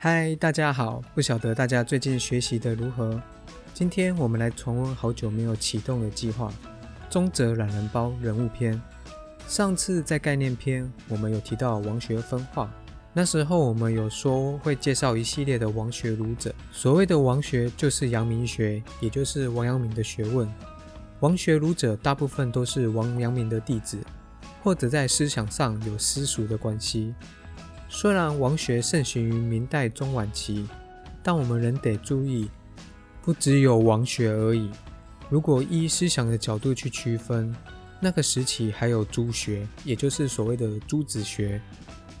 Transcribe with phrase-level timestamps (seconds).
[0.00, 1.02] 嗨，大家好！
[1.12, 3.20] 不晓得大家最近学习的如何？
[3.74, 6.52] 今天我们来重温好久没有启动的计划——
[7.10, 8.80] 中泽懒人包人物篇。
[9.48, 12.72] 上次在概念篇，我们有提到王学分化，
[13.12, 16.54] 那时候我们有说会介绍一系列的王学儒者。
[16.70, 20.48] 所谓的王学，就是阳明学，也就是王阳明的学问。
[21.18, 23.98] 王学儒者大部分都是王阳明的弟子，
[24.62, 27.12] 或者在思想上有私塾的关系。
[27.88, 30.68] 虽然王学盛行于明代中晚期，
[31.22, 32.50] 但我们仍得注意，
[33.22, 34.70] 不只有王学而已。
[35.30, 37.54] 如果依思想的角度去区分，
[37.98, 41.60] 那个时期还有朱学，也就是所谓的朱子学。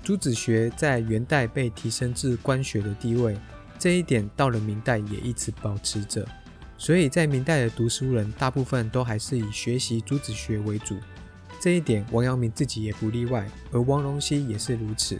[0.02, 3.38] 朱子学在元代被提升至官学的地位，
[3.78, 6.26] 这一点到了明代也一直保持着。
[6.78, 10.96] 所以在明代的读书人大部分都还是以学习朱子学为主，
[11.60, 15.18] 这一点王阳明自己也不例外，而王龙溪也是如此。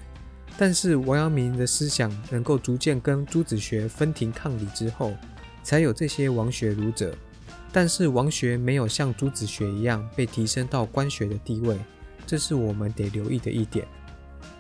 [0.61, 5.15] 但是王阳明的思想能够逐渐跟朱子学分庭抗礼之后，
[5.63, 7.15] 才有这些王学儒者。
[7.71, 11.79] 但是王学没有像朱子学一样被提升到官学的地位，
[12.27, 13.87] 这是我们得留意的一点。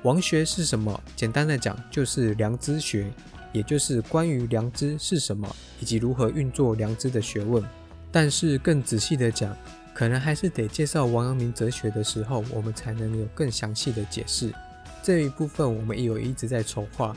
[0.02, 1.02] 王学是什么？
[1.16, 3.10] 简单的讲，就是良知学，
[3.52, 7.64] 也就是关于良知是什么以及如何运作良知的学问。
[8.12, 9.56] 但是更仔细的讲，
[9.92, 14.52] 可能还是得介绍王阳明哲学的时候，我们才能有更详细的解释。
[15.02, 17.16] 这一部分我们也有一直在筹划，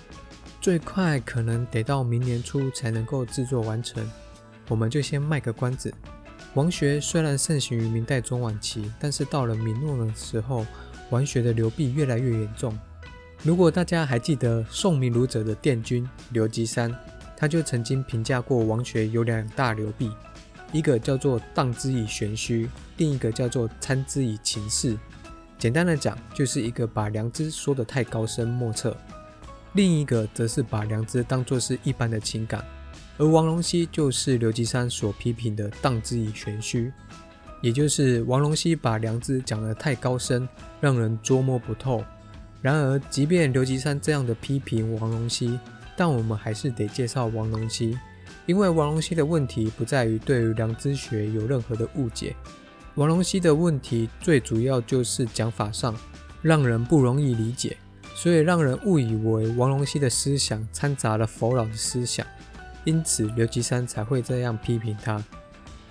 [0.61, 4.09] 最快可能得到明年初才能够制作完成。
[4.69, 5.93] 我们就先卖个关子。
[6.53, 10.65] 王学虽然盛行于明代中晚期，但是到了明末的时候，
[11.09, 12.77] 王学的流弊越来越严重。
[13.43, 16.93] 如果大家还记得宋明儒者的殿军刘吉山，
[17.35, 20.11] 他就曾经评价过王学有两大流弊，
[20.71, 24.97] 一个叫做荡之以玄虚，另一个叫做参之以情事。
[25.61, 28.97] 简单的讲，就是一个把良知说得太高深莫测，
[29.73, 32.66] 另一个则是把良知当作是一般的情感。
[33.19, 36.91] 而王龙溪就是刘吉山所批评的荡之以玄虚，
[37.61, 42.03] 也就是王龙溪把良知讲得太高深，让人捉摸不透。
[42.59, 45.59] 然而，即便刘吉山这样的批评王龙溪，
[45.95, 47.95] 但我们还是得介绍王龙溪，
[48.47, 52.35] 因为王龙溪的问题不在于对于良知学有任何的误解。
[52.96, 55.96] 王龙溪的问题最主要就是讲法上
[56.41, 57.78] 让人不容易理解，
[58.13, 62.25] 所以让人误以为王龙溪的思想掺杂了佛老的思想，
[62.84, 65.24] 因此刘吉山才会这样批评他。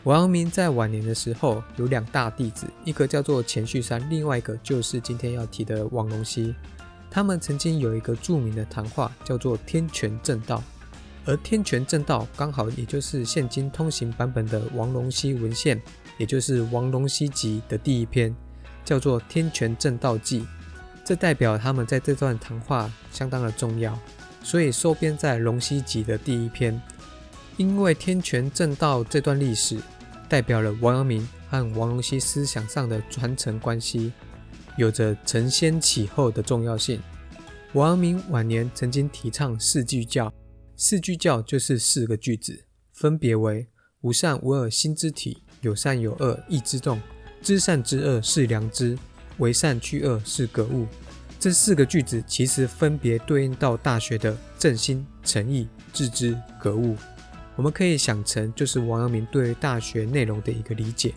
[0.05, 6.55] 王阳明在晚年的时候有两大弟子，一个叫做钱绪山，另外一个就是今天要提的王龙溪。
[7.11, 10.59] 他们曾经有一个著名的谈话，叫做《天权正道》，
[11.25, 15.81] 而《天权正道》刚好也就是现今通行版本的王龙溪文献。
[16.21, 18.37] 也就是《王龙溪集》的第一篇，
[18.85, 20.41] 叫做《天权正道记》，
[21.03, 23.99] 这代表他们在这段谈话相当的重要，
[24.43, 26.79] 所以收编在《龙溪集》的第一篇。
[27.57, 29.79] 因为天权正道这段历史，
[30.29, 34.13] 代表了王阳明和王龙溪思想上的传承关系，
[34.77, 37.01] 有着承先启后的重要性。
[37.73, 40.31] 王阳明晚年曾经提倡四句教，
[40.77, 43.69] 四句教就是四个句子，分别为
[44.03, 45.45] 无善无恶心之体。
[45.61, 46.99] 有善有恶，意之动；
[47.43, 48.99] 知善知恶是良知，
[49.39, 50.87] 为善去恶是格物。
[51.39, 56.97] 这四个句子其实分别对应到《大学》的正心、诚意、致知、格物。
[57.57, 61.15] 我们可以想成就是王阳明对《大学》内容的一个理解。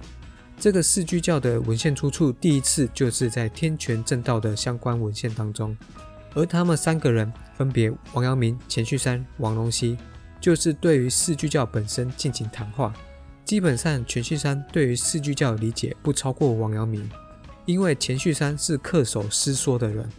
[0.60, 5.76] 这个四句教的文献出处，第一次就是在天权正道的相关文献当中。
[6.34, 9.98] 而他们三个人分别王阳明、钱绪山、王龙溪，
[10.40, 12.94] 就是对于四句教本身进行谈话。
[13.46, 17.08] 基本上，钱绪山对于四句教的理解不超过王阳明，
[17.66, 20.10] 因为钱绪山是恪守师说的人，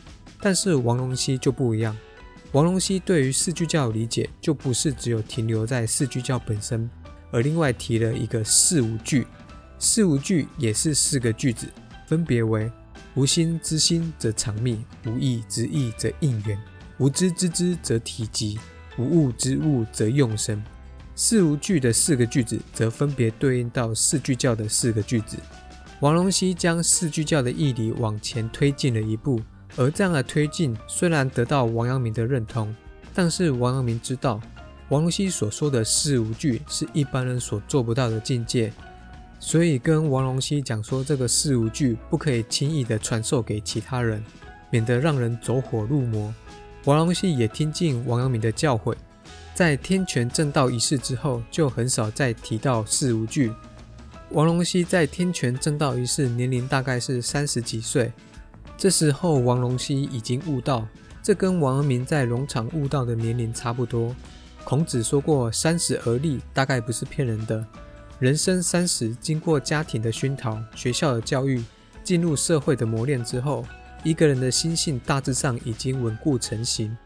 [0.41, 1.97] 但是王龙溪就不一样。
[2.53, 6.89] 王龙溪对于四句教的理解就不是只有停留在四句教本身，
[7.33, 9.27] 而另外提了一个四无句。
[9.79, 11.67] 四无句也是四个句子，
[12.07, 12.71] 分别为：
[13.15, 16.57] 无心之心则长命，无意之意则应缘，
[16.99, 18.61] 无知之知则体极，
[18.97, 20.63] 无物之物则用生。
[21.17, 25.37] 四无句的四个句子，则分别对应到四句教的四个句子。
[26.01, 29.41] 王龙溪将四句教的义理往前推进了一步，
[29.77, 32.75] 而这样的推进虽然得到王阳明的认同，
[33.15, 34.41] 但是王阳明知道，
[34.89, 38.73] 王龙溪所说的四无句是一般人所做不到的境界，
[39.39, 44.23] 所以跟王龙溪讲说，这个四无句不可以轻易的传授给其他人，
[44.69, 46.35] 免得让人走火入魔。
[46.87, 48.95] 王龙溪也听进王阳明的教诲。
[49.55, 53.53] 在天权正道一事之后，就很少再提到四无惧。
[54.31, 58.13] 王龙溪在天权正道一事年龄大概是三十几岁，
[58.77, 60.85] 这时候王龙溪已经悟到
[61.23, 64.15] 这跟王阳明在农场悟道的年龄差不多。
[64.65, 67.65] 孔子说过“三十而立”，大概不是骗人的。
[68.19, 71.63] 人生三十，经过家庭的熏陶、学校的教育、
[72.03, 73.65] 进入社会的磨练之后，
[74.03, 76.97] 一个人的心性大致上已经稳固成型。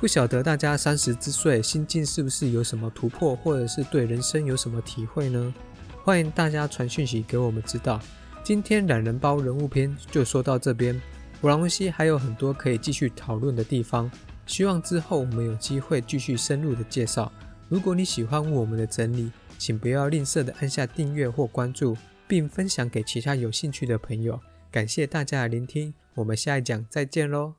[0.00, 5.54] 不晓得大家三十之岁心境是不是有什么突破，或者是对人生有什么体会呢？
[6.02, 8.00] 欢迎大家传讯息给我们知道。
[8.42, 10.98] 今天懒人包人物篇就说到这边，
[11.38, 14.10] 弗朗西还有很多可以继续讨论的地方，
[14.46, 17.30] 希望之后我们有机会继续深入的介绍。
[17.68, 21.94] 如果你喜欢我们的整理，请不要吝啬的按下订阅或关注，
[22.26, 24.40] 并分享给其他有兴趣的朋友。
[24.72, 27.52] 感谢大家的聆听，我们下一讲再见喽。